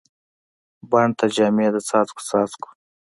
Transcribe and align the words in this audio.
بڼ 0.89 1.07
ته 1.17 1.25
جامې 1.35 1.67
د 1.73 1.75
څاڅکو، 1.87 2.21
څاڅکو 2.29 2.69